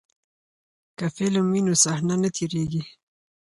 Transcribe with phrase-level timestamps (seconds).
[0.97, 2.83] که فلم وي نو صحنه نه تیریږي.